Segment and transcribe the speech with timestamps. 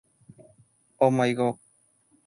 [0.99, 1.53] Oh My G!